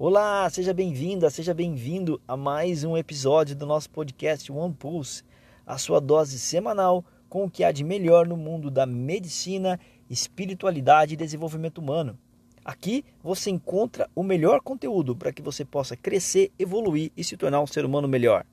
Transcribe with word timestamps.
Olá, 0.00 0.48
seja 0.48 0.72
bem-vinda, 0.72 1.28
seja 1.28 1.52
bem-vindo 1.52 2.20
a 2.28 2.36
mais 2.36 2.84
um 2.84 2.96
episódio 2.96 3.56
do 3.56 3.66
nosso 3.66 3.90
podcast 3.90 4.52
One 4.52 4.72
Pulse, 4.72 5.24
a 5.66 5.76
sua 5.76 6.00
dose 6.00 6.38
semanal 6.38 7.04
com 7.28 7.42
o 7.42 7.50
que 7.50 7.64
há 7.64 7.72
de 7.72 7.82
melhor 7.82 8.24
no 8.24 8.36
mundo 8.36 8.70
da 8.70 8.86
medicina, 8.86 9.76
espiritualidade 10.08 11.14
e 11.14 11.16
desenvolvimento 11.16 11.78
humano. 11.78 12.16
Aqui 12.64 13.04
você 13.20 13.50
encontra 13.50 14.08
o 14.14 14.22
melhor 14.22 14.60
conteúdo 14.60 15.16
para 15.16 15.32
que 15.32 15.42
você 15.42 15.64
possa 15.64 15.96
crescer, 15.96 16.52
evoluir 16.56 17.10
e 17.16 17.24
se 17.24 17.36
tornar 17.36 17.60
um 17.60 17.66
ser 17.66 17.84
humano 17.84 18.06
melhor. 18.06 18.46